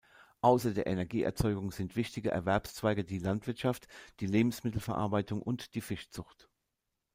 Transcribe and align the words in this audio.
Außer 0.41 0.73
der 0.73 0.87
Energieerzeugung 0.87 1.71
sind 1.71 1.95
wichtige 1.95 2.31
Erwerbszweige 2.31 3.03
die 3.05 3.19
Landwirtschaft, 3.19 3.87
die 4.19 4.25
Lebensmittelverarbeitung 4.25 5.43
und 5.43 5.75
die 5.75 5.81
Fischzucht. 5.81 6.49